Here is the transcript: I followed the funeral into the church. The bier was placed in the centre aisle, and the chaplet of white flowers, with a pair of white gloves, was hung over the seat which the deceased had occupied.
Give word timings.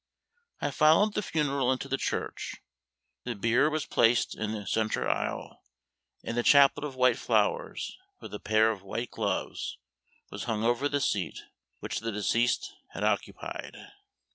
I 0.59 0.71
followed 0.71 1.13
the 1.13 1.21
funeral 1.21 1.71
into 1.71 1.87
the 1.87 1.95
church. 1.99 2.55
The 3.23 3.35
bier 3.35 3.69
was 3.69 3.85
placed 3.85 4.33
in 4.35 4.51
the 4.51 4.65
centre 4.65 5.07
aisle, 5.07 5.61
and 6.23 6.35
the 6.35 6.41
chaplet 6.41 6.83
of 6.83 6.95
white 6.95 7.19
flowers, 7.19 7.99
with 8.19 8.33
a 8.33 8.39
pair 8.39 8.71
of 8.71 8.81
white 8.81 9.11
gloves, 9.11 9.77
was 10.31 10.45
hung 10.45 10.63
over 10.63 10.89
the 10.89 11.01
seat 11.01 11.43
which 11.81 11.99
the 11.99 12.11
deceased 12.11 12.73
had 12.93 13.03
occupied. 13.03 13.77